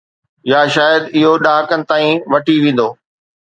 يا 0.51 0.61
شايد 0.75 1.03
اهو 1.17 1.35
ڏهاڪن 1.45 1.81
تائين 1.93 2.25
وٺي 2.35 2.59
ويندو. 2.65 2.89